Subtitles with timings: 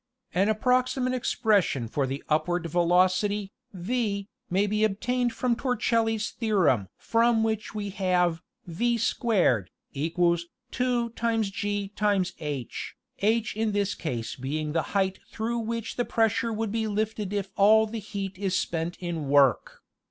[0.33, 7.43] An approximate expression for the upward velocity V may be obtained from Torrecelli's theorem from
[7.43, 9.69] which we have V'=2gh,
[13.21, 17.31] h in this case being being the height through which the pressure would be lifted
[17.31, 19.83] if all the heat is spent in work.